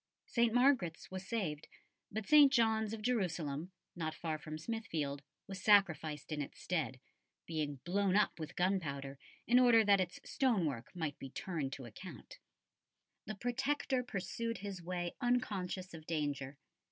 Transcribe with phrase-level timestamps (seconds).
[0.25, 0.51] St.
[0.51, 1.67] Margaret's was saved,
[2.11, 2.51] but St.
[2.51, 6.99] John's of Jerusalem, not far from Smithfield, was sacrificed in its stead,
[7.45, 11.85] being blown up with gunpowder in order that its stone work might be turned to
[11.85, 12.39] account.
[13.27, 16.57] The Protector pursued his way unconscious of danger.